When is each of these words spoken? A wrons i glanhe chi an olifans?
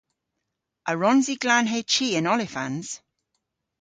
A 0.89 0.93
wrons 0.95 1.25
i 1.33 1.35
glanhe 1.43 1.79
chi 1.93 2.07
an 2.19 2.29
olifans? 2.33 2.87